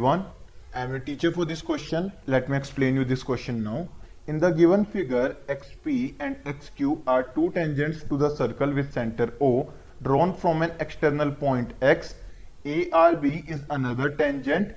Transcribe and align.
everyone. 0.00 0.24
I 0.74 0.80
am 0.80 0.94
a 0.94 1.00
teacher 1.00 1.30
for 1.30 1.44
this 1.44 1.60
question. 1.60 2.10
Let 2.26 2.48
me 2.48 2.56
explain 2.56 2.94
you 2.94 3.04
this 3.04 3.22
question 3.22 3.62
now. 3.62 3.86
In 4.28 4.38
the 4.38 4.50
given 4.50 4.86
figure, 4.86 5.36
xp 5.46 6.14
and 6.20 6.36
xq 6.52 7.02
are 7.06 7.24
two 7.34 7.50
tangents 7.50 8.04
to 8.04 8.16
the 8.16 8.30
circle 8.34 8.72
with 8.72 8.94
center 8.94 9.34
O 9.42 9.68
drawn 10.02 10.32
from 10.32 10.62
an 10.62 10.72
external 10.80 11.30
point 11.30 11.74
x. 11.82 12.14
ARB 12.64 13.26
is 13.46 13.60
another 13.68 14.08
tangent 14.08 14.72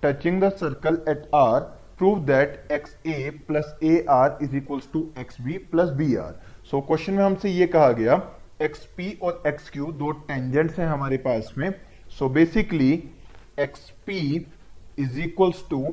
touching 0.00 0.40
the 0.40 0.48
circle 0.56 0.96
at 1.06 1.28
R. 1.34 1.70
Prove 1.98 2.24
that 2.24 2.66
xa 2.70 3.38
plus 3.46 3.74
AR 3.90 4.38
is 4.40 4.54
equals 4.54 4.86
to 4.94 5.04
xb 5.26 5.58
plus 5.70 5.90
BR. 6.00 6.32
So 6.62 6.80
question 6.80 7.18
में 7.18 7.24
हमसे 7.24 7.50
ये 7.50 7.66
कहा 7.76 7.92
गया 8.00 8.16
xp 8.70 9.20
और 9.20 9.42
xq 9.52 9.92
दो 10.00 10.10
tangents 10.32 10.78
हैं 10.78 10.88
हमारे 10.94 11.16
पास 11.28 11.54
में 11.58 11.70
so 12.18 12.28
basically 12.40 12.92
xp 13.58 14.20
is 14.98 15.20
equals 15.20 15.64
to 15.70 15.86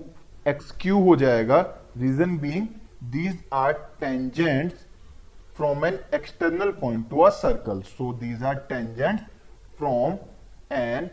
x 0.47 0.71
q 0.81 0.99
हो 1.03 1.15
जाएगा 1.15 1.59
reason 1.97 2.37
being 2.37 2.67
these 3.11 3.37
are 3.53 3.73
tangent 3.99 4.73
from 5.57 5.85
an 5.85 5.99
external 6.13 6.71
point 6.71 7.09
to 7.09 7.21
a 7.21 7.29
circle 7.29 7.81
so 7.81 8.13
these 8.13 8.43
are 8.43 8.55
tangent 8.69 9.19
from 9.77 10.17
an 10.71 11.09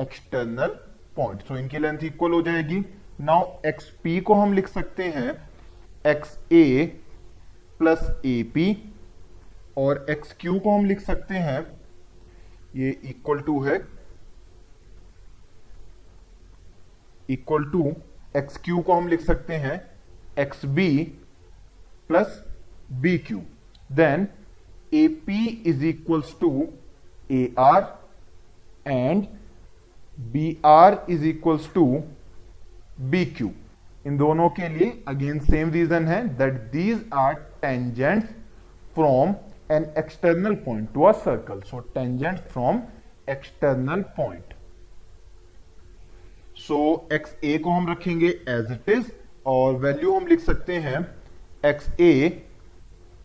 external 0.00 0.76
point 1.16 1.42
so 1.42 1.56
इनकी 1.56 1.78
length 1.78 2.04
equal 2.04 2.32
हो 2.32 2.42
जाएगी। 2.42 2.84
Now 3.20 3.50
x 3.66 3.88
P 4.02 4.20
को 4.20 4.34
हम 4.34 4.52
लिख 4.52 4.68
सकते 4.68 5.04
हैं। 5.08 5.30
X 6.06 6.38
a 6.52 6.84
plus 7.78 8.00
a 8.26 8.42
p 8.54 8.66
और 9.78 10.06
x 10.10 10.34
Q 10.40 10.58
को 10.58 10.76
हम 10.78 10.84
लिख 10.84 11.00
सकते 11.00 11.34
हैं। 11.34 11.60
ये 12.76 12.90
इक्वल 13.04 13.40
टू 13.40 13.60
है। 13.62 13.78
इक्वल 17.30 17.64
टू 17.72 17.92
एक्स 18.36 18.56
क्यू 18.64 18.78
को 18.78 18.94
हम 18.94 19.08
लिख 19.08 19.20
सकते 19.20 19.54
हैं 19.56 19.80
x 20.38 20.64
b 20.76 20.88
plus 22.08 22.42
b 23.02 23.16
q 23.20 23.42
then 23.92 24.26
a 24.94 25.06
p 25.26 25.46
is 25.66 25.84
equals 25.86 26.34
to 26.40 26.50
a 27.32 27.44
r 27.60 27.82
and 28.86 29.26
b 30.32 30.56
r 30.66 31.04
is 31.10 31.24
equals 31.26 31.72
to 31.74 31.86
b 33.02 33.24
q 33.26 33.50
इन 34.06 34.16
दोनों 34.16 34.48
के 34.50 34.68
लिए 34.68 35.02
अगेन 35.08 35.38
सेम 35.42 35.70
रीजन 35.70 36.06
है 36.08 36.26
that 36.38 36.60
these 36.72 37.04
are 37.14 37.34
tangents 37.62 38.28
from 38.94 39.34
an 39.72 39.84
external 39.98 40.54
point 40.64 40.92
to 40.94 41.02
a 41.02 41.12
circle 41.20 41.60
so 41.70 41.78
tangent 41.94 42.38
from 42.48 42.82
external 43.30 44.02
point 44.16 44.53
so 46.68 46.76
x 47.12 47.34
a 47.44 47.56
को 47.58 47.70
हम 47.70 47.90
रखेंगे 47.90 48.28
as 48.48 48.72
it 48.72 48.88
is 48.88 49.10
और 49.46 49.74
value 49.76 50.14
हम 50.14 50.26
लिख 50.26 50.40
सकते 50.40 50.76
हैं 50.80 51.00
x 51.64 51.88
a 52.00 52.28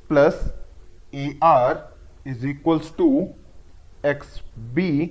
plus 0.09 0.43
a 1.15 1.27
r 1.43 1.77
is 2.27 2.45
equals 2.47 2.93
to 2.97 3.09
x 4.05 4.41
b 4.75 5.05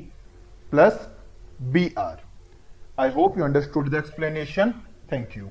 plus 0.71 1.09
b 1.73 1.89
r 1.99 2.21
I 3.01 3.11
hope 3.13 3.39
you 3.39 3.45
understood 3.45 3.89
the 3.91 3.95
explanation 3.95 4.73
thank 5.13 5.37
you 5.37 5.51